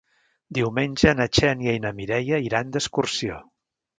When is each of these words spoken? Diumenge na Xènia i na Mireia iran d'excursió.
Diumenge 0.57 1.11
na 1.19 1.27
Xènia 1.39 1.75
i 1.79 1.83
na 1.85 1.93
Mireia 1.99 2.39
iran 2.47 2.75
d'excursió. 2.77 3.41